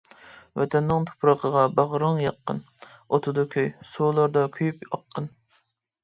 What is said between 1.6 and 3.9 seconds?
باغرىڭ ياققىن، ئوتىدا كۆي،